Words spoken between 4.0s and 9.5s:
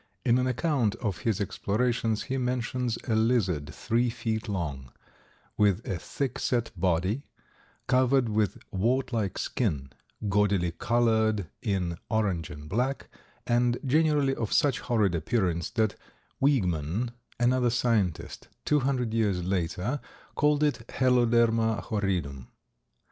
feet long, with a thick set body, covered with wart like